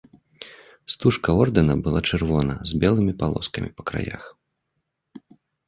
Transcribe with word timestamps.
Стужка 0.93 1.29
ордэна 1.43 1.75
была 1.89 2.01
чырвона 2.09 2.57
з 2.71 2.81
белымі 2.85 3.13
палоскамі 3.21 3.69
па 3.77 3.81
краях. 3.93 4.23